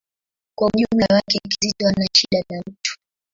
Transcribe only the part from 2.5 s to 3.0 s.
mtu.